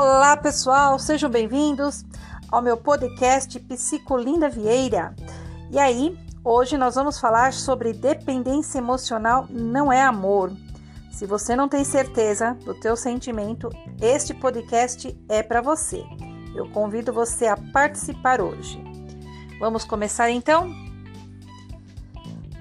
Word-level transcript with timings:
Olá, 0.00 0.36
pessoal, 0.36 0.96
sejam 0.96 1.28
bem-vindos 1.28 2.04
ao 2.52 2.62
meu 2.62 2.76
podcast 2.76 3.58
Psicolinda 3.58 4.48
Vieira. 4.48 5.12
E 5.72 5.76
aí, 5.76 6.16
hoje 6.44 6.78
nós 6.78 6.94
vamos 6.94 7.18
falar 7.18 7.52
sobre 7.52 7.92
dependência 7.92 8.78
emocional 8.78 9.48
não 9.50 9.92
é 9.92 10.00
amor. 10.00 10.52
Se 11.10 11.26
você 11.26 11.56
não 11.56 11.68
tem 11.68 11.82
certeza 11.82 12.56
do 12.64 12.74
teu 12.74 12.94
sentimento, 12.94 13.70
este 14.00 14.32
podcast 14.32 15.20
é 15.28 15.42
para 15.42 15.60
você. 15.60 16.04
Eu 16.54 16.70
convido 16.70 17.12
você 17.12 17.48
a 17.48 17.56
participar 17.56 18.40
hoje. 18.40 18.80
Vamos 19.58 19.84
começar 19.84 20.30
então? 20.30 20.70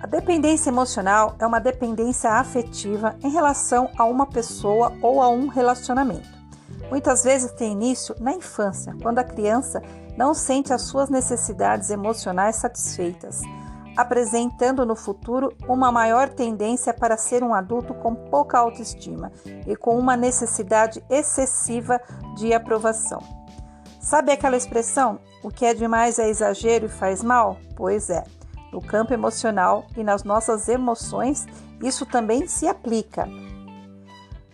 A 0.01 0.07
dependência 0.07 0.71
emocional 0.71 1.35
é 1.37 1.45
uma 1.45 1.59
dependência 1.59 2.31
afetiva 2.31 3.15
em 3.23 3.29
relação 3.29 3.91
a 3.95 4.05
uma 4.05 4.25
pessoa 4.25 4.91
ou 5.03 5.21
a 5.21 5.29
um 5.29 5.45
relacionamento. 5.45 6.36
Muitas 6.89 7.23
vezes 7.23 7.51
tem 7.51 7.73
início 7.73 8.15
na 8.19 8.33
infância, 8.33 8.95
quando 9.01 9.19
a 9.19 9.23
criança 9.23 9.81
não 10.17 10.33
sente 10.33 10.73
as 10.73 10.83
suas 10.83 11.09
necessidades 11.09 11.89
emocionais 11.89 12.55
satisfeitas, 12.55 13.41
apresentando 13.95 14.85
no 14.85 14.95
futuro 14.95 15.53
uma 15.67 15.91
maior 15.91 16.29
tendência 16.29 16.93
para 16.93 17.17
ser 17.17 17.43
um 17.43 17.53
adulto 17.53 17.93
com 17.95 18.15
pouca 18.15 18.57
autoestima 18.57 19.31
e 19.65 19.75
com 19.75 19.97
uma 19.97 20.15
necessidade 20.15 21.03
excessiva 21.09 21.99
de 22.35 22.53
aprovação. 22.53 23.21
Sabe 23.99 24.31
aquela 24.31 24.55
expressão? 24.55 25.19
O 25.43 25.49
que 25.49 25.65
é 25.65 25.73
demais 25.73 26.17
é 26.17 26.29
exagero 26.29 26.85
e 26.85 26.89
faz 26.89 27.21
mal? 27.21 27.57
Pois 27.75 28.09
é. 28.09 28.23
No 28.71 28.81
campo 28.81 29.13
emocional 29.13 29.85
e 29.97 30.03
nas 30.03 30.23
nossas 30.23 30.69
emoções, 30.69 31.45
isso 31.81 32.05
também 32.05 32.47
se 32.47 32.67
aplica. 32.67 33.27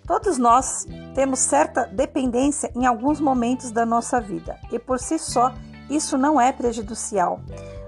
Todos 0.05 0.37
nós 0.37 0.85
temos 1.15 1.39
certa 1.39 1.85
dependência 1.85 2.71
em 2.75 2.85
alguns 2.85 3.21
momentos 3.21 3.71
da 3.71 3.85
nossa 3.85 4.19
vida 4.19 4.57
e 4.71 4.77
por 4.77 4.99
si 4.99 5.17
só 5.17 5.53
isso 5.89 6.17
não 6.17 6.39
é 6.39 6.51
prejudicial. 6.51 7.39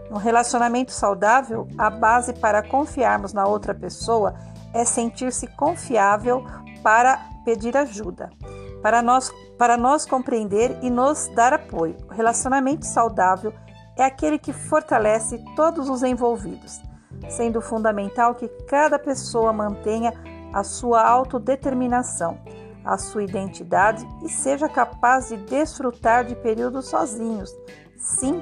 No 0.09 0.17
relacionamento 0.17 0.91
saudável, 0.91 1.67
a 1.77 1.89
base 1.89 2.33
para 2.33 2.63
confiarmos 2.63 3.33
na 3.33 3.45
outra 3.45 3.73
pessoa 3.73 4.35
é 4.73 4.85
sentir-se 4.85 5.47
confiável 5.47 6.45
para 6.81 7.19
pedir 7.43 7.75
ajuda, 7.75 8.29
para 8.81 9.01
nós, 9.01 9.31
para 9.57 9.75
nós 9.75 10.05
compreender 10.05 10.77
e 10.81 10.89
nos 10.89 11.27
dar 11.35 11.53
apoio. 11.53 11.97
O 12.09 12.13
relacionamento 12.13 12.85
saudável 12.85 13.53
é 13.97 14.03
aquele 14.03 14.37
que 14.37 14.53
fortalece 14.53 15.43
todos 15.55 15.89
os 15.89 16.03
envolvidos, 16.03 16.81
sendo 17.29 17.61
fundamental 17.61 18.35
que 18.35 18.47
cada 18.67 18.99
pessoa 18.99 19.51
mantenha 19.51 20.13
a 20.55 20.63
sua 20.63 21.05
autodeterminação, 21.05 22.37
a 22.85 22.97
sua 22.97 23.23
identidade 23.23 24.07
e 24.23 24.29
seja 24.29 24.69
capaz 24.69 25.27
de 25.27 25.35
desfrutar 25.35 26.23
de 26.23 26.33
períodos 26.33 26.85
sozinhos. 26.87 27.53
Sim, 27.97 28.41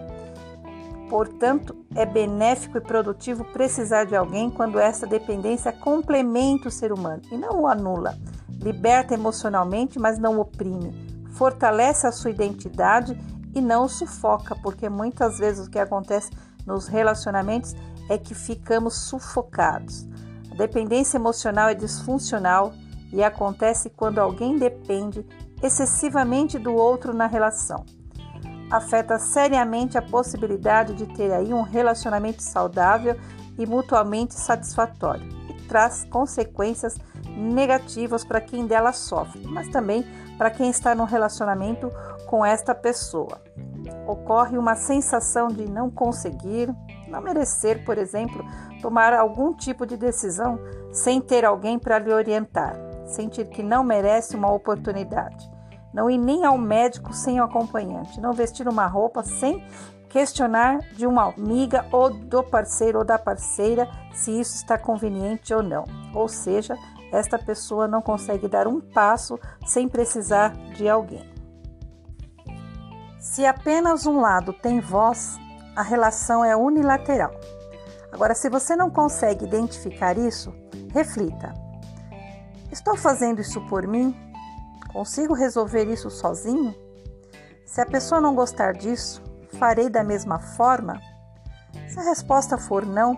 portanto, 1.10 1.76
é 1.96 2.06
benéfico 2.06 2.78
e 2.78 2.82
produtivo 2.82 3.44
precisar 3.46 4.04
de 4.04 4.16
alguém 4.16 4.52
quando 4.52 4.78
essa 4.78 5.08
dependência 5.08 5.74
complementa 5.74 6.68
o 6.68 6.72
ser 6.72 6.94
humano 6.94 7.24
e 7.32 7.36
não 7.36 7.62
o 7.62 7.68
anula. 7.68 8.16
Liberta 8.62 9.16
emocionalmente, 9.16 9.98
mas 9.98 10.20
não 10.20 10.40
oprime. 10.40 10.94
Fortalece 11.32 12.06
a 12.06 12.12
sua 12.12 12.30
identidade 12.30 13.20
e 13.56 13.60
não 13.60 13.88
sufoca, 13.88 14.56
porque 14.62 14.88
muitas 14.88 15.40
vezes 15.40 15.66
o 15.66 15.72
que 15.72 15.80
acontece 15.80 16.30
nos 16.64 16.88
relacionamentos 16.88 17.74
é 18.08 18.20
que 18.20 18.36
ficamos 18.36 19.08
sufocados. 19.08 20.13
Dependência 20.56 21.18
emocional 21.18 21.70
é 21.70 21.74
disfuncional 21.74 22.74
e 23.12 23.24
acontece 23.24 23.90
quando 23.90 24.20
alguém 24.20 24.58
depende 24.58 25.26
excessivamente 25.62 26.60
do 26.60 26.74
outro 26.74 27.14
na 27.14 27.28
relação. 27.28 27.86
Afeta 28.70 29.20
seriamente 29.20 29.98
a 29.98 30.02
possibilidade 30.02 30.94
de 30.94 31.06
ter 31.14 31.32
aí 31.32 31.54
um 31.54 31.62
relacionamento 31.62 32.42
saudável 32.42 33.16
e 33.58 33.66
mutuamente 33.66 34.34
satisfatório 34.34 35.28
e 35.50 35.54
traz 35.68 36.06
consequências 36.10 36.98
negativas 37.38 38.24
para 38.24 38.42
quem 38.42 38.66
dela 38.66 38.92
sofre, 38.92 39.46
mas 39.48 39.68
também 39.70 40.06
para 40.38 40.50
quem 40.50 40.70
está 40.70 40.96
no 40.96 41.06
relacionamento 41.06 41.92
com 42.26 42.46
esta 42.46 42.74
pessoa. 42.74 43.42
Ocorre 44.08 44.58
uma 44.58 44.76
sensação 44.76 45.48
de 45.48 45.70
não 45.70 45.90
conseguir, 45.90 46.74
não 47.14 47.22
merecer, 47.22 47.86
por 47.86 47.98
exemplo, 48.00 48.44
tomar 48.82 49.14
algum 49.14 49.54
tipo 49.54 49.86
de 49.86 49.96
decisão 49.96 50.60
sem 50.92 51.22
ter 51.22 51.46
alguém 51.46 51.78
para 51.78 52.00
lhe 52.00 52.12
orientar, 52.12 52.76
sentir 53.06 53.48
que 53.50 53.62
não 53.62 53.84
merece 53.84 54.36
uma 54.36 54.52
oportunidade, 54.52 55.48
não 55.94 56.10
ir 56.10 56.18
nem 56.18 56.44
ao 56.44 56.58
médico 56.58 57.14
sem 57.14 57.40
o 57.40 57.44
acompanhante, 57.44 58.20
não 58.20 58.34
vestir 58.34 58.68
uma 58.68 58.88
roupa 58.88 59.24
sem 59.24 59.64
questionar 60.10 60.80
de 60.94 61.06
uma 61.06 61.32
amiga 61.32 61.86
ou 61.92 62.12
do 62.12 62.44
parceiro 62.44 63.00
ou 63.00 63.06
da 63.06 63.20
parceira 63.20 63.88
se 64.12 64.32
isso 64.32 64.56
está 64.56 64.78
conveniente 64.78 65.54
ou 65.54 65.62
não. 65.62 65.86
Ou 66.16 66.28
seja, 66.28 66.76
esta 67.12 67.38
pessoa 67.38 67.88
não 67.88 68.02
consegue 68.02 68.48
dar 68.48 68.68
um 68.68 68.82
passo 68.82 69.40
sem 69.66 69.88
precisar 69.88 70.56
de 70.76 70.90
alguém. 70.90 71.32
Se 73.20 73.46
apenas 73.46 74.06
um 74.06 74.20
lado 74.20 74.52
tem 74.52 74.80
voz, 74.80 75.40
a 75.76 75.82
relação 75.82 76.44
é 76.44 76.56
unilateral. 76.56 77.32
Agora, 78.12 78.36
se 78.36 78.50
você 78.50 78.76
não 78.76 78.90
consegue 78.90 79.46
identificar 79.46 80.18
isso, 80.18 80.54
reflita: 80.94 81.54
estou 82.72 82.96
fazendo 82.96 83.42
isso 83.42 83.60
por 83.68 83.88
mim? 83.88 84.16
Consigo 84.92 85.34
resolver 85.34 85.86
isso 85.86 86.10
sozinho? 86.12 86.76
Se 87.66 87.82
a 87.82 87.86
pessoa 87.86 88.22
não 88.22 88.36
gostar 88.36 88.74
disso, 88.74 89.24
farei 89.58 89.90
da 89.90 90.04
mesma 90.04 90.38
forma? 90.38 91.02
Se 91.88 92.00
a 92.00 92.04
resposta 92.04 92.58
for 92.58 92.86
não, 92.86 93.18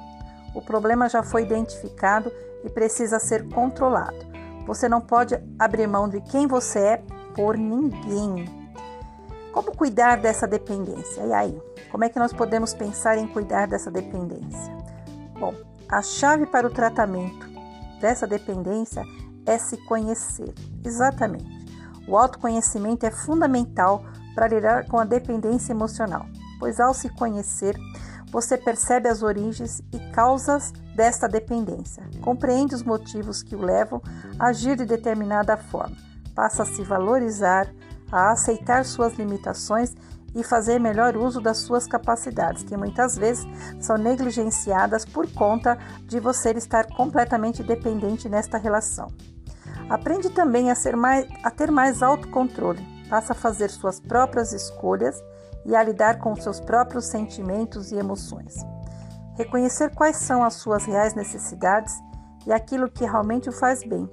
o 0.53 0.61
problema 0.61 1.09
já 1.09 1.22
foi 1.22 1.43
identificado 1.43 2.31
e 2.63 2.69
precisa 2.69 3.19
ser 3.19 3.49
controlado. 3.49 4.16
Você 4.66 4.87
não 4.87 5.01
pode 5.01 5.37
abrir 5.59 5.87
mão 5.87 6.07
de 6.07 6.22
quem 6.22 6.47
você 6.47 6.79
é 6.79 7.03
por 7.35 7.57
ninguém. 7.57 8.64
Como 9.55 9.71
cuidar 9.71 10.17
dessa 10.17 10.45
dependência? 10.45 11.23
E 11.23 11.31
aí, 11.31 11.61
como 11.89 12.03
é 12.03 12.09
que 12.09 12.19
nós 12.19 12.33
podemos 12.33 12.73
pensar 12.73 13.17
em 13.17 13.25
cuidar 13.25 13.67
dessa 13.67 13.89
dependência? 13.89 14.75
Bom, 15.39 15.53
a 15.88 16.01
chave 16.01 16.45
para 16.45 16.67
o 16.67 16.69
tratamento 16.69 17.47
dessa 18.01 18.27
dependência 18.27 19.01
é 19.45 19.57
se 19.57 19.77
conhecer. 19.85 20.53
Exatamente. 20.83 21.47
O 22.05 22.17
autoconhecimento 22.17 23.05
é 23.05 23.11
fundamental 23.11 24.03
para 24.35 24.49
lidar 24.49 24.88
com 24.89 24.99
a 24.99 25.05
dependência 25.05 25.72
emocional, 25.72 26.25
pois 26.59 26.81
ao 26.81 26.93
se 26.93 27.07
conhecer, 27.07 27.77
você 28.29 28.57
percebe 28.57 29.07
as 29.07 29.23
origens 29.23 29.81
e 29.93 29.99
causas 30.11 30.73
desta 30.93 31.29
dependência, 31.29 32.03
compreende 32.22 32.75
os 32.75 32.83
motivos 32.83 33.41
que 33.41 33.55
o 33.55 33.61
levam 33.61 34.01
a 34.37 34.47
agir 34.47 34.75
de 34.75 34.83
determinada 34.83 35.55
forma, 35.55 35.95
passa 36.35 36.63
a 36.63 36.66
se 36.66 36.83
valorizar, 36.83 37.73
a 38.11 38.31
aceitar 38.31 38.85
suas 38.85 39.13
limitações 39.16 39.93
e 40.35 40.43
fazer 40.43 40.79
melhor 40.79 41.16
uso 41.16 41.39
das 41.39 41.59
suas 41.59 41.88
capacidades, 41.88 42.63
que 42.63 42.75
muitas 42.75 43.17
vezes 43.17 43.47
são 43.79 43.97
negligenciadas 43.97 45.05
por 45.05 45.31
conta 45.31 45.77
de 46.03 46.19
você 46.19 46.51
estar 46.51 46.85
completamente 46.88 47.63
dependente 47.63 48.27
nesta 48.27 48.57
relação. 48.57 49.07
Aprende 49.89 50.29
também 50.29 50.69
a, 50.69 50.75
ser 50.75 50.95
mais, 50.97 51.25
a 51.41 51.49
ter 51.49 51.71
mais 51.71 52.03
autocontrole, 52.03 52.85
passa 53.09 53.31
a 53.31 53.35
fazer 53.35 53.69
suas 53.69 53.99
próprias 53.99 54.51
escolhas 54.51 55.23
e 55.66 55.75
a 55.75 55.81
lidar 55.81 56.19
com 56.19 56.35
seus 56.35 56.59
próprios 56.59 57.05
sentimentos 57.05 57.91
e 57.91 57.95
emoções. 57.95 58.55
Reconhecer 59.37 59.93
quais 59.95 60.17
são 60.17 60.43
as 60.43 60.55
suas 60.55 60.85
reais 60.85 61.13
necessidades 61.13 61.93
e 62.45 62.51
aquilo 62.51 62.89
que 62.89 63.05
realmente 63.05 63.49
o 63.49 63.53
faz 63.53 63.84
bem 63.84 64.09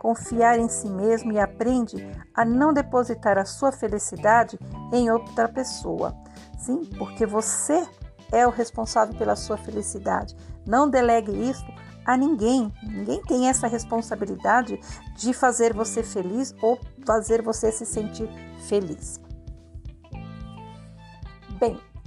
confiar 0.00 0.58
em 0.58 0.66
si 0.66 0.88
mesmo 0.88 1.30
e 1.30 1.38
aprende 1.38 2.10
a 2.34 2.42
não 2.42 2.72
depositar 2.72 3.36
a 3.36 3.44
sua 3.44 3.70
felicidade 3.70 4.58
em 4.90 5.10
outra 5.10 5.46
pessoa. 5.46 6.16
Sim, 6.58 6.86
porque 6.96 7.26
você 7.26 7.86
é 8.32 8.46
o 8.46 8.50
responsável 8.50 9.14
pela 9.14 9.36
sua 9.36 9.58
felicidade. 9.58 10.34
Não 10.66 10.88
delegue 10.88 11.30
isso 11.32 11.66
a 12.06 12.16
ninguém. 12.16 12.72
Ninguém 12.82 13.20
tem 13.22 13.46
essa 13.46 13.66
responsabilidade 13.66 14.80
de 15.16 15.34
fazer 15.34 15.74
você 15.74 16.02
feliz 16.02 16.54
ou 16.62 16.80
fazer 17.04 17.42
você 17.42 17.70
se 17.70 17.84
sentir 17.84 18.28
feliz. 18.68 19.20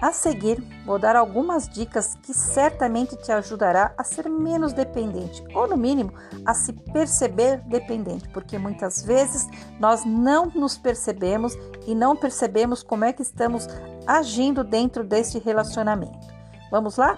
A 0.04 0.12
seguir, 0.12 0.62
vou 0.86 1.00
dar 1.00 1.16
algumas 1.16 1.70
dicas 1.70 2.16
que 2.22 2.34
certamente 2.34 3.16
te 3.16 3.32
ajudará 3.32 3.94
a 3.98 4.04
ser 4.04 4.30
menos 4.30 4.74
dependente, 4.74 5.42
ou 5.56 5.66
no 5.66 5.78
mínimo, 5.78 6.12
a 6.46 6.54
se 6.54 6.74
perceber 6.74 7.62
dependente, 7.68 8.28
porque 8.28 8.58
muitas 8.58 9.02
vezes 9.02 9.48
nós 9.80 10.04
não 10.04 10.48
nos 10.48 10.78
percebemos 10.78 11.58
e 11.88 11.96
não 11.96 12.18
percebemos 12.18 12.84
como 12.84 13.06
é 13.06 13.14
que 13.14 13.22
estamos 13.22 13.66
agindo 14.06 14.62
dentro 14.62 15.06
deste 15.06 15.40
relacionamento. 15.40 16.28
Vamos 16.70 16.98
lá? 16.98 17.18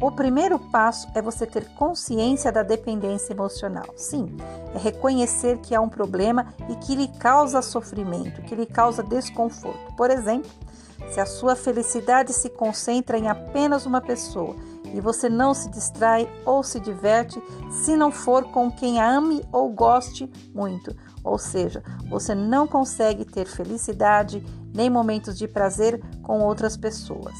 O 0.00 0.12
primeiro 0.12 0.56
passo 0.70 1.08
é 1.16 1.22
você 1.22 1.44
ter 1.44 1.68
consciência 1.74 2.52
da 2.52 2.62
dependência 2.62 3.32
emocional. 3.32 3.86
Sim, 3.96 4.36
é 4.72 4.78
reconhecer 4.78 5.58
que 5.58 5.74
há 5.74 5.80
um 5.80 5.88
problema 5.88 6.54
e 6.68 6.76
que 6.76 6.94
lhe 6.94 7.08
causa 7.08 7.60
sofrimento, 7.60 8.40
que 8.42 8.54
lhe 8.54 8.66
causa 8.66 9.02
desconforto. 9.02 9.96
Por 9.96 10.12
exemplo, 10.12 10.48
se 11.10 11.20
a 11.20 11.26
sua 11.26 11.54
felicidade 11.54 12.32
se 12.32 12.48
concentra 12.50 13.18
em 13.18 13.28
apenas 13.28 13.86
uma 13.86 14.00
pessoa 14.00 14.56
e 14.92 15.00
você 15.00 15.28
não 15.28 15.52
se 15.52 15.68
distrai 15.70 16.28
ou 16.46 16.62
se 16.62 16.78
diverte 16.78 17.42
se 17.70 17.96
não 17.96 18.12
for 18.12 18.44
com 18.44 18.70
quem 18.70 19.00
a 19.00 19.16
ame 19.16 19.44
ou 19.52 19.68
goste 19.68 20.30
muito, 20.54 20.94
ou 21.22 21.38
seja, 21.38 21.82
você 22.08 22.34
não 22.34 22.66
consegue 22.66 23.24
ter 23.24 23.46
felicidade 23.46 24.44
nem 24.74 24.88
momentos 24.88 25.36
de 25.36 25.48
prazer 25.48 26.00
com 26.22 26.40
outras 26.40 26.76
pessoas. 26.76 27.34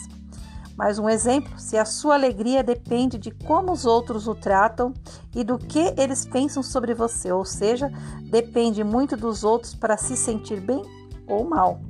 Mais 0.76 0.98
um 0.98 1.08
exemplo: 1.08 1.56
se 1.58 1.76
a 1.76 1.84
sua 1.84 2.14
alegria 2.14 2.62
depende 2.62 3.18
de 3.18 3.30
como 3.30 3.72
os 3.72 3.86
outros 3.86 4.26
o 4.26 4.34
tratam 4.34 4.92
e 5.34 5.44
do 5.44 5.56
que 5.58 5.94
eles 5.96 6.26
pensam 6.26 6.62
sobre 6.62 6.94
você, 6.94 7.30
ou 7.30 7.44
seja, 7.44 7.90
depende 8.28 8.82
muito 8.82 9.16
dos 9.16 9.44
outros 9.44 9.74
para 9.74 9.96
se 9.96 10.16
sentir 10.16 10.60
bem 10.60 10.82
ou 11.28 11.44
mal. 11.44 11.80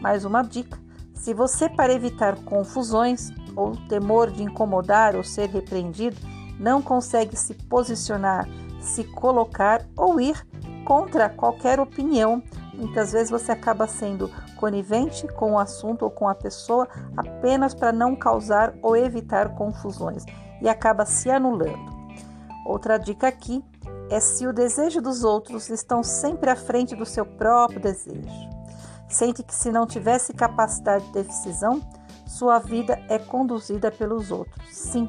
Mais 0.00 0.24
uma 0.24 0.42
dica: 0.42 0.78
se 1.24 1.32
você, 1.32 1.70
para 1.70 1.90
evitar 1.90 2.36
confusões 2.44 3.30
ou 3.56 3.74
temor 3.88 4.30
de 4.30 4.42
incomodar 4.42 5.16
ou 5.16 5.24
ser 5.24 5.48
repreendido, 5.48 6.18
não 6.60 6.82
consegue 6.82 7.34
se 7.34 7.54
posicionar, 7.54 8.46
se 8.78 9.04
colocar 9.04 9.86
ou 9.96 10.20
ir 10.20 10.46
contra 10.84 11.30
qualquer 11.30 11.80
opinião, 11.80 12.42
muitas 12.74 13.12
vezes 13.12 13.30
você 13.30 13.52
acaba 13.52 13.86
sendo 13.86 14.30
conivente 14.56 15.26
com 15.28 15.52
o 15.52 15.58
assunto 15.58 16.02
ou 16.02 16.10
com 16.10 16.28
a 16.28 16.34
pessoa 16.34 16.86
apenas 17.16 17.74
para 17.74 17.90
não 17.90 18.14
causar 18.14 18.74
ou 18.82 18.94
evitar 18.94 19.54
confusões 19.54 20.26
e 20.60 20.68
acaba 20.68 21.06
se 21.06 21.30
anulando. 21.30 21.90
Outra 22.66 22.98
dica 22.98 23.28
aqui 23.28 23.64
é 24.10 24.20
se 24.20 24.46
o 24.46 24.52
desejo 24.52 25.00
dos 25.00 25.24
outros 25.24 25.70
estão 25.70 26.02
sempre 26.02 26.50
à 26.50 26.56
frente 26.56 26.94
do 26.94 27.06
seu 27.06 27.24
próprio 27.24 27.80
desejo. 27.80 28.53
Sente 29.08 29.42
que 29.42 29.54
se 29.54 29.70
não 29.70 29.86
tivesse 29.86 30.32
capacidade 30.32 31.06
de 31.06 31.12
decisão, 31.12 31.80
sua 32.26 32.58
vida 32.58 33.00
é 33.08 33.18
conduzida 33.18 33.90
pelos 33.90 34.30
outros. 34.30 34.74
Sim, 34.74 35.08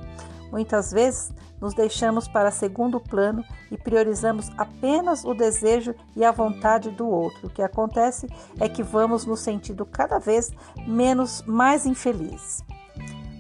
muitas 0.52 0.92
vezes 0.92 1.34
nos 1.60 1.74
deixamos 1.74 2.28
para 2.28 2.52
segundo 2.52 3.00
plano 3.00 3.44
e 3.72 3.78
priorizamos 3.78 4.52
apenas 4.58 5.24
o 5.24 5.34
desejo 5.34 5.96
e 6.16 6.24
a 6.24 6.32
vontade 6.32 6.92
do 6.92 7.08
outro. 7.08 7.48
O 7.48 7.50
que 7.50 7.62
acontece 7.62 8.28
é 8.60 8.68
que 8.68 8.84
vamos 8.84 9.26
no 9.26 9.36
sentido 9.36 9.86
cada 9.86 10.20
vez 10.20 10.52
menos 10.86 11.42
mais 11.48 11.86
infeliz. 11.86 12.64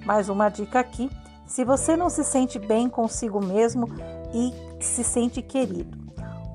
Mais 0.06 0.30
uma 0.30 0.50
dica 0.50 0.80
aqui: 0.80 1.10
se 1.46 1.64
você 1.64 1.96
não 1.96 2.10
se 2.10 2.24
sente 2.24 2.58
bem 2.58 2.90
consigo 2.90 3.44
mesmo 3.44 3.88
e 4.34 4.54
se 4.84 5.04
sente 5.04 5.42
querido, 5.42 6.05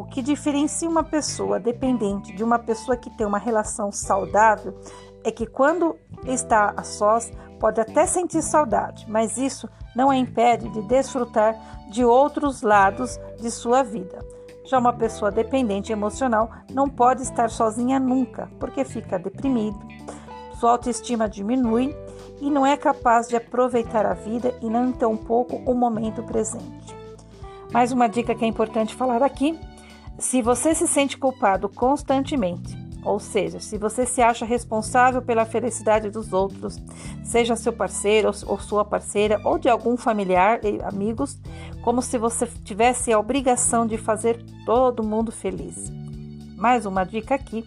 o 0.01 0.05
que 0.07 0.23
diferencia 0.23 0.89
uma 0.89 1.05
pessoa 1.05 1.61
dependente 1.61 2.33
de 2.33 2.43
uma 2.43 2.59
pessoa 2.59 2.97
que 2.97 3.11
tem 3.11 3.27
uma 3.27 3.37
relação 3.37 3.93
saudável 3.93 4.75
é 5.23 5.31
que 5.31 5.45
quando 5.45 5.95
está 6.25 6.73
a 6.75 6.83
sós, 6.83 7.31
pode 7.59 7.83
até 7.83 8.07
sentir 8.07 8.41
saudade, 8.41 9.05
mas 9.07 9.37
isso 9.37 9.69
não 9.95 10.09
a 10.09 10.17
impede 10.17 10.71
de 10.71 10.81
desfrutar 10.89 11.55
de 11.91 12.03
outros 12.03 12.63
lados 12.63 13.21
de 13.39 13.51
sua 13.51 13.83
vida. 13.83 14.19
Já 14.65 14.79
uma 14.79 14.95
pessoa 14.95 15.31
dependente 15.31 15.93
emocional 15.93 16.51
não 16.73 16.89
pode 16.89 17.21
estar 17.21 17.51
sozinha 17.51 18.01
nunca, 18.01 18.49
porque 18.59 18.87
fica 18.87 19.19
deprimido, 19.19 19.79
sua 20.59 20.71
autoestima 20.71 21.29
diminui 21.29 21.95
e 22.41 22.51
não 22.51 22.65
é 22.65 22.75
capaz 22.75 23.29
de 23.29 23.37
aproveitar 23.37 24.07
a 24.07 24.15
vida 24.15 24.55
e 24.63 24.71
não 24.71 24.93
tão 24.93 25.15
pouco 25.15 25.57
o 25.71 25.75
momento 25.75 26.23
presente. 26.23 26.99
Mais 27.71 27.93
uma 27.93 28.09
dica 28.09 28.35
que 28.35 28.45
é 28.45 28.49
importante 28.49 28.95
falar 28.95 29.23
aqui: 29.23 29.59
se 30.21 30.43
você 30.43 30.75
se 30.75 30.87
sente 30.87 31.17
culpado 31.17 31.69
constantemente 31.69 32.79
ou 33.03 33.19
seja, 33.19 33.59
se 33.61 33.79
você 33.79 34.05
se 34.05 34.21
acha 34.21 34.45
responsável 34.45 35.23
pela 35.23 35.47
felicidade 35.47 36.11
dos 36.11 36.33
outros, 36.33 36.79
seja 37.25 37.57
seu 37.57 37.73
parceiro 37.73 38.31
ou 38.47 38.59
sua 38.59 38.85
parceira, 38.85 39.41
ou 39.45 39.59
de 39.59 39.69
algum 39.69 39.97
familiar 39.97 40.61
e 40.65 40.83
amigos, 40.83 41.39
como 41.83 42.03
se 42.03 42.19
você 42.19 42.47
tivesse 42.47 43.11
a 43.11 43.19
obrigação 43.19 43.87
de 43.87 43.97
fazer 43.97 44.45
todo 44.67 45.03
mundo 45.03 45.33
feliz. 45.33 45.91
Mais 46.57 46.85
uma 46.85 47.05
dica 47.05 47.35
aqui. 47.35 47.65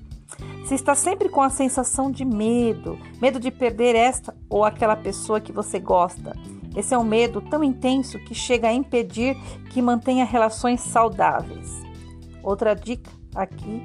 Se 0.66 0.76
está 0.76 0.96
sempre 0.96 1.30
com 1.30 1.42
a 1.42 1.50
sensação 1.50 2.12
de 2.12 2.24
medo, 2.24 2.98
medo 3.20 3.40
de 3.40 3.50
perder 3.50 3.96
esta 3.96 4.36
ou 4.50 4.64
aquela 4.64 4.96
pessoa 4.96 5.42
que 5.42 5.52
você 5.52 5.80
gosta, 5.80 6.36
esse 6.76 6.94
é 6.94 6.98
um 6.98 7.04
medo 7.04 7.42
tão 7.42 7.64
intenso 7.64 8.20
que 8.20 8.34
chega 8.34 8.68
a 8.68 8.74
impedir 8.74 9.36
que 9.72 9.82
mantenha 9.82 10.26
relações 10.26 10.82
saudáveis. 10.82 11.93
Outra 12.44 12.76
dica 12.76 13.10
aqui 13.34 13.84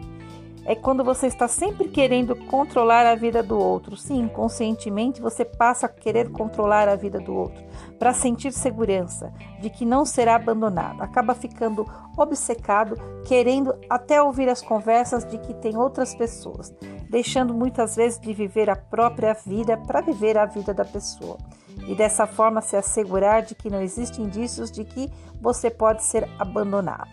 é 0.69 0.75
quando 0.75 1.03
você 1.03 1.27
está 1.27 1.49
sempre 1.49 1.89
querendo 1.89 2.37
controlar 2.37 3.07
a 3.07 3.15
vida 3.15 3.43
do 3.43 3.59
outro. 3.59 3.97
Sim, 3.97 4.29
conscientemente 4.29 5.19
você 5.19 5.43
passa 5.43 5.87
a 5.87 5.89
querer 5.89 6.31
controlar 6.31 6.87
a 6.89 6.95
vida 6.95 7.19
do 7.19 7.35
outro 7.35 7.65
para 7.99 8.13
sentir 8.13 8.53
segurança 8.53 9.33
de 9.63 9.71
que 9.71 9.87
não 9.87 10.05
será 10.05 10.35
abandonado. 10.35 11.01
Acaba 11.01 11.35
ficando 11.35 11.87
obcecado, 12.19 12.97
querendo 13.25 13.75
até 13.89 14.21
ouvir 14.21 14.51
as 14.51 14.61
conversas 14.61 15.25
de 15.25 15.39
que 15.39 15.55
tem 15.55 15.75
outras 15.75 16.15
pessoas, 16.15 16.71
deixando 17.09 17.55
muitas 17.55 17.97
vezes 17.97 18.21
de 18.21 18.35
viver 18.35 18.69
a 18.69 18.77
própria 18.77 19.33
vida 19.33 19.75
para 19.75 20.03
viver 20.03 20.37
a 20.37 20.45
vida 20.45 20.75
da 20.75 20.85
pessoa. 20.85 21.39
E 21.87 21.95
dessa 21.95 22.27
forma 22.27 22.61
se 22.61 22.77
assegurar 22.77 23.41
de 23.41 23.55
que 23.55 23.71
não 23.71 23.81
existem 23.81 24.27
indícios 24.27 24.71
de 24.71 24.85
que 24.85 25.11
você 25.41 25.71
pode 25.71 26.03
ser 26.03 26.29
abandonado. 26.39 27.09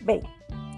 Bem, 0.00 0.22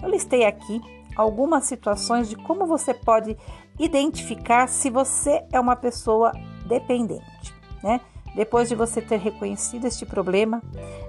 eu 0.03 0.09
listei 0.09 0.45
aqui 0.45 0.81
algumas 1.15 1.63
situações 1.65 2.29
de 2.29 2.35
como 2.35 2.65
você 2.65 2.93
pode 2.93 3.37
identificar 3.79 4.67
se 4.67 4.89
você 4.89 5.43
é 5.51 5.59
uma 5.59 5.75
pessoa 5.75 6.31
dependente, 6.67 7.53
né? 7.81 8.01
Depois 8.35 8.67
de 8.67 8.75
você 8.75 8.99
ter 8.99 9.19
reconhecido 9.19 9.85
este 9.85 10.05
problema, 10.05 10.61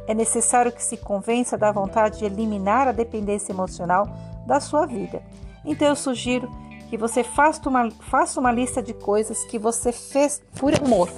é 0.07 0.13
necessário 0.13 0.71
que 0.71 0.83
se 0.83 0.99
convença 0.99 1.57
da 1.57 1.73
vontade 1.73 2.19
de 2.19 2.27
eliminar 2.27 2.87
a 2.87 2.93
dependência 2.93 3.51
emocional 3.51 4.07
da 4.47 4.61
sua 4.61 4.85
vida. 4.85 5.23
Então 5.65 5.89
eu 5.89 5.97
sugiro 5.97 6.51
que 6.91 6.99
você 6.99 7.25
faça 7.25 7.67
uma, 7.67 7.91
faça 7.91 8.39
uma 8.39 8.53
lista 8.53 8.83
de 8.83 8.93
coisas 8.93 9.43
que 9.45 9.59
você 9.59 9.91
fez 9.91 10.43
por 10.59 10.75
amor 10.79 11.09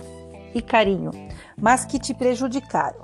e 0.54 0.62
carinho, 0.62 1.10
mas 1.60 1.84
que 1.84 1.98
te 1.98 2.14
prejudicaram. 2.14 3.02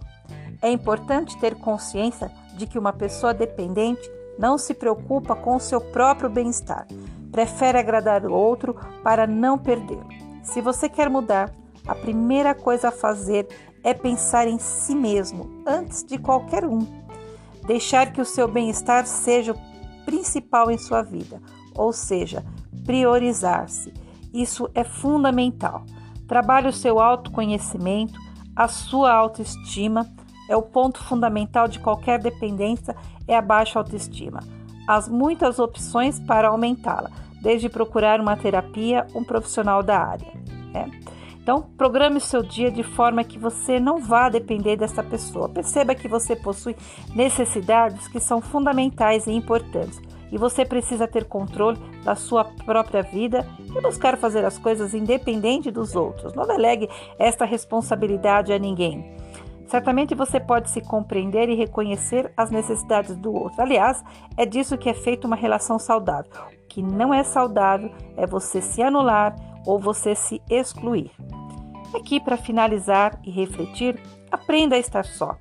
É 0.62 0.70
importante 0.70 1.36
ter 1.38 1.56
consciência 1.56 2.30
de 2.54 2.68
que 2.68 2.78
uma 2.78 2.92
pessoa 2.92 3.34
dependente 3.34 4.08
não 4.38 4.58
se 4.58 4.74
preocupa 4.74 5.34
com 5.34 5.56
o 5.56 5.60
seu 5.60 5.80
próprio 5.80 6.30
bem-estar. 6.30 6.86
Prefere 7.30 7.78
agradar 7.78 8.24
o 8.26 8.32
outro 8.32 8.76
para 9.02 9.26
não 9.26 9.58
perdê-lo. 9.58 10.08
Se 10.42 10.60
você 10.60 10.88
quer 10.88 11.08
mudar, 11.08 11.54
a 11.86 11.94
primeira 11.94 12.54
coisa 12.54 12.88
a 12.88 12.92
fazer 12.92 13.48
é 13.82 13.92
pensar 13.92 14.46
em 14.46 14.58
si 14.58 14.94
mesmo 14.94 15.62
antes 15.66 16.04
de 16.04 16.18
qualquer 16.18 16.64
um. 16.64 16.86
Deixar 17.66 18.12
que 18.12 18.20
o 18.20 18.24
seu 18.24 18.48
bem-estar 18.48 19.06
seja 19.06 19.52
o 19.52 20.04
principal 20.04 20.70
em 20.70 20.78
sua 20.78 21.02
vida, 21.02 21.40
ou 21.74 21.92
seja, 21.92 22.44
priorizar-se. 22.84 23.92
Isso 24.32 24.68
é 24.74 24.84
fundamental. 24.84 25.84
Trabalhe 26.26 26.68
o 26.68 26.72
seu 26.72 26.98
autoconhecimento, 26.98 28.18
a 28.54 28.68
sua 28.68 29.12
autoestima 29.12 30.10
é 30.48 30.56
o 30.56 30.62
ponto 30.62 31.02
fundamental 31.02 31.68
de 31.68 31.78
qualquer 31.78 32.18
dependência 32.18 32.96
é 33.26 33.36
a 33.36 33.42
baixa 33.42 33.78
autoestima. 33.78 34.40
Há 34.86 35.00
muitas 35.08 35.58
opções 35.58 36.18
para 36.18 36.48
aumentá-la, 36.48 37.10
desde 37.40 37.68
procurar 37.68 38.20
uma 38.20 38.36
terapia, 38.36 39.06
um 39.14 39.22
profissional 39.22 39.82
da 39.82 39.98
área. 39.98 40.32
Né? 40.72 40.90
Então, 41.42 41.62
programe 41.76 42.18
o 42.18 42.20
seu 42.20 42.42
dia 42.42 42.70
de 42.70 42.84
forma 42.84 43.24
que 43.24 43.38
você 43.38 43.80
não 43.80 43.98
vá 43.98 44.28
depender 44.28 44.76
dessa 44.76 45.02
pessoa. 45.02 45.48
Perceba 45.48 45.94
que 45.94 46.06
você 46.06 46.36
possui 46.36 46.76
necessidades 47.14 48.06
que 48.06 48.20
são 48.20 48.40
fundamentais 48.40 49.26
e 49.26 49.32
importantes 49.32 50.00
e 50.30 50.38
você 50.38 50.64
precisa 50.64 51.06
ter 51.06 51.24
controle 51.24 51.78
da 52.04 52.14
sua 52.14 52.44
própria 52.44 53.02
vida 53.02 53.46
e 53.58 53.80
buscar 53.82 54.16
fazer 54.16 54.44
as 54.44 54.56
coisas 54.56 54.94
independente 54.94 55.70
dos 55.70 55.94
outros. 55.94 56.32
Não 56.32 56.46
delegue 56.46 56.88
esta 57.18 57.44
responsabilidade 57.44 58.52
a 58.52 58.58
ninguém. 58.58 59.14
Certamente 59.72 60.14
você 60.14 60.38
pode 60.38 60.68
se 60.68 60.82
compreender 60.82 61.48
e 61.48 61.54
reconhecer 61.54 62.30
as 62.36 62.50
necessidades 62.50 63.16
do 63.16 63.32
outro. 63.32 63.62
Aliás, 63.62 64.04
é 64.36 64.44
disso 64.44 64.76
que 64.76 64.90
é 64.90 64.92
feita 64.92 65.26
uma 65.26 65.34
relação 65.34 65.78
saudável. 65.78 66.30
O 66.62 66.68
que 66.68 66.82
não 66.82 67.14
é 67.14 67.22
saudável 67.22 67.90
é 68.14 68.26
você 68.26 68.60
se 68.60 68.82
anular 68.82 69.34
ou 69.64 69.78
você 69.78 70.14
se 70.14 70.42
excluir. 70.50 71.10
Aqui, 71.94 72.20
para 72.20 72.36
finalizar 72.36 73.18
e 73.24 73.30
refletir, 73.30 73.98
aprenda 74.30 74.76
a 74.76 74.78
estar 74.78 75.06
só. 75.06 75.38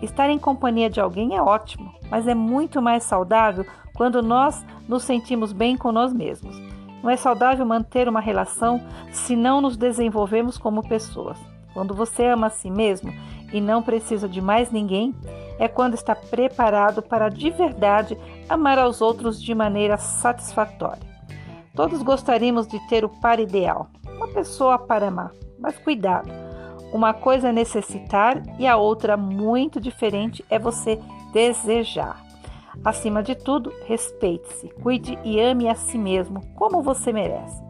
Estar 0.00 0.30
em 0.30 0.38
companhia 0.38 0.88
de 0.88 0.98
alguém 0.98 1.36
é 1.36 1.42
ótimo, 1.42 1.92
mas 2.10 2.26
é 2.26 2.34
muito 2.34 2.80
mais 2.80 3.02
saudável 3.02 3.66
quando 3.94 4.22
nós 4.22 4.64
nos 4.88 5.02
sentimos 5.02 5.52
bem 5.52 5.76
com 5.76 5.92
nós 5.92 6.10
mesmos. 6.10 6.58
Não 7.02 7.10
é 7.10 7.18
saudável 7.18 7.66
manter 7.66 8.08
uma 8.08 8.20
relação 8.20 8.80
se 9.12 9.36
não 9.36 9.60
nos 9.60 9.76
desenvolvemos 9.76 10.56
como 10.56 10.88
pessoas. 10.88 11.38
Quando 11.74 11.92
você 11.92 12.26
ama 12.26 12.46
a 12.46 12.50
si 12.50 12.70
mesmo, 12.70 13.12
e 13.54 13.60
não 13.60 13.80
precisa 13.80 14.28
de 14.28 14.40
mais 14.40 14.72
ninguém 14.72 15.14
é 15.60 15.68
quando 15.68 15.94
está 15.94 16.12
preparado 16.16 17.00
para 17.00 17.28
de 17.28 17.50
verdade 17.50 18.18
amar 18.48 18.80
aos 18.80 19.00
outros 19.00 19.40
de 19.40 19.54
maneira 19.54 19.96
satisfatória. 19.96 21.14
Todos 21.72 22.02
gostaríamos 22.02 22.66
de 22.66 22.80
ter 22.88 23.04
o 23.04 23.08
par 23.08 23.38
ideal, 23.38 23.86
uma 24.16 24.26
pessoa 24.26 24.76
para 24.76 25.06
amar, 25.06 25.30
mas 25.56 25.78
cuidado. 25.78 26.28
Uma 26.92 27.14
coisa 27.14 27.50
é 27.50 27.52
necessitar 27.52 28.42
e 28.58 28.66
a 28.66 28.76
outra, 28.76 29.16
muito 29.16 29.80
diferente, 29.80 30.44
é 30.50 30.58
você 30.58 31.00
desejar. 31.32 32.24
Acima 32.84 33.22
de 33.22 33.36
tudo, 33.36 33.72
respeite-se, 33.86 34.68
cuide 34.82 35.16
e 35.22 35.40
ame 35.40 35.68
a 35.68 35.76
si 35.76 35.96
mesmo 35.96 36.40
como 36.56 36.82
você 36.82 37.12
merece. 37.12 37.62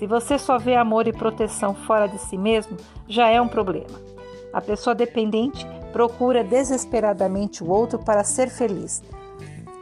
Se 0.00 0.06
você 0.06 0.36
só 0.36 0.58
vê 0.58 0.74
amor 0.74 1.06
e 1.06 1.12
proteção 1.12 1.76
fora 1.76 2.08
de 2.08 2.18
si 2.18 2.36
mesmo, 2.36 2.76
já 3.06 3.28
é 3.28 3.40
um 3.40 3.46
problema. 3.46 4.11
A 4.52 4.60
pessoa 4.60 4.94
dependente 4.94 5.66
procura 5.92 6.44
desesperadamente 6.44 7.62
o 7.62 7.70
outro 7.70 7.98
para 7.98 8.24
ser 8.24 8.48
feliz, 8.48 9.02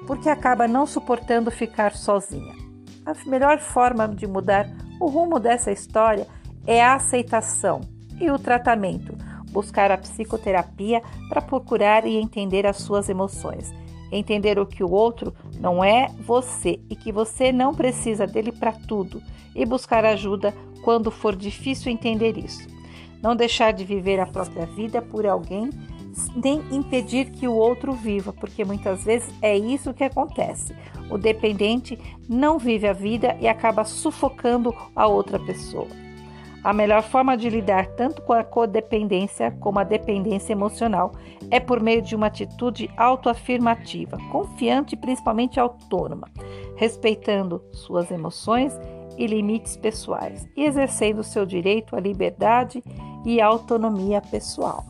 porque 0.06 0.28
acaba 0.28 0.68
não 0.68 0.86
suportando 0.86 1.50
ficar 1.50 1.94
sozinha. 1.94 2.54
A 3.06 3.14
melhor 3.28 3.58
forma 3.58 4.06
de 4.08 4.26
mudar 4.26 4.68
o 5.00 5.06
rumo 5.06 5.40
dessa 5.40 5.72
história 5.72 6.26
é 6.66 6.82
a 6.82 6.94
aceitação 6.94 7.80
e 8.20 8.30
o 8.30 8.38
tratamento, 8.38 9.16
buscar 9.50 9.90
a 9.90 9.98
psicoterapia 9.98 11.02
para 11.28 11.40
procurar 11.40 12.06
e 12.06 12.16
entender 12.16 12.66
as 12.66 12.76
suas 12.76 13.08
emoções, 13.08 13.72
entender 14.12 14.58
o 14.58 14.66
que 14.66 14.84
o 14.84 14.90
outro 14.90 15.34
não 15.58 15.82
é 15.82 16.08
você 16.18 16.78
e 16.90 16.94
que 16.94 17.10
você 17.10 17.50
não 17.50 17.74
precisa 17.74 18.26
dele 18.26 18.52
para 18.52 18.72
tudo 18.72 19.22
e 19.54 19.64
buscar 19.64 20.04
ajuda 20.04 20.54
quando 20.82 21.10
for 21.10 21.34
difícil 21.34 21.90
entender 21.90 22.36
isso. 22.36 22.79
Não 23.22 23.36
deixar 23.36 23.72
de 23.72 23.84
viver 23.84 24.18
a 24.18 24.26
própria 24.26 24.66
vida 24.66 25.02
por 25.02 25.26
alguém 25.26 25.70
nem 26.34 26.62
impedir 26.72 27.30
que 27.30 27.46
o 27.46 27.54
outro 27.54 27.92
viva, 27.92 28.32
porque 28.32 28.64
muitas 28.64 29.04
vezes 29.04 29.32
é 29.40 29.56
isso 29.56 29.94
que 29.94 30.04
acontece. 30.04 30.74
O 31.10 31.18
dependente 31.18 31.98
não 32.28 32.58
vive 32.58 32.86
a 32.86 32.92
vida 32.92 33.36
e 33.40 33.48
acaba 33.48 33.84
sufocando 33.84 34.74
a 34.94 35.06
outra 35.06 35.38
pessoa. 35.38 35.88
A 36.62 36.74
melhor 36.74 37.02
forma 37.02 37.36
de 37.38 37.48
lidar 37.48 37.86
tanto 37.96 38.20
com 38.22 38.34
a 38.34 38.44
codependência 38.44 39.50
como 39.60 39.78
a 39.78 39.84
dependência 39.84 40.52
emocional 40.52 41.12
é 41.50 41.58
por 41.58 41.80
meio 41.80 42.02
de 42.02 42.14
uma 42.14 42.26
atitude 42.26 42.90
autoafirmativa, 42.98 44.18
confiante 44.30 44.94
e 44.94 44.98
principalmente 44.98 45.58
autônoma, 45.58 46.28
respeitando 46.76 47.64
suas 47.72 48.10
emoções 48.10 48.78
e 49.16 49.26
limites 49.26 49.76
pessoais 49.76 50.46
e 50.54 50.64
exercendo 50.64 51.24
seu 51.24 51.46
direito 51.46 51.96
à 51.96 52.00
liberdade 52.00 52.82
e 53.24 53.40
autonomia 53.40 54.20
pessoal. 54.20 54.84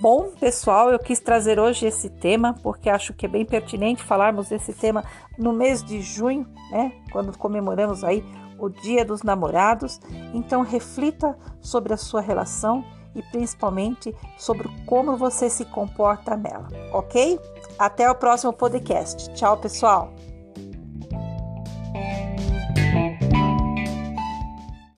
Bom, 0.00 0.32
pessoal, 0.38 0.90
eu 0.90 0.98
quis 0.98 1.20
trazer 1.20 1.60
hoje 1.60 1.86
esse 1.86 2.10
tema 2.10 2.54
porque 2.60 2.90
acho 2.90 3.14
que 3.14 3.26
é 3.26 3.28
bem 3.28 3.44
pertinente 3.44 4.02
falarmos 4.02 4.48
desse 4.48 4.72
tema 4.72 5.04
no 5.38 5.52
mês 5.52 5.82
de 5.82 6.00
junho, 6.02 6.44
né? 6.72 6.92
Quando 7.12 7.36
comemoramos 7.38 8.02
aí 8.02 8.24
o 8.58 8.68
Dia 8.68 9.04
dos 9.04 9.22
Namorados. 9.22 10.00
Então, 10.32 10.62
reflita 10.62 11.36
sobre 11.60 11.92
a 11.92 11.96
sua 11.96 12.20
relação 12.20 12.84
e 13.14 13.22
principalmente 13.22 14.14
sobre 14.38 14.68
como 14.86 15.16
você 15.16 15.50
se 15.50 15.64
comporta 15.66 16.36
nela, 16.36 16.68
ok? 16.92 17.38
Até 17.78 18.10
o 18.10 18.14
próximo 18.14 18.52
podcast. 18.52 19.32
Tchau, 19.34 19.56
pessoal! 19.56 20.31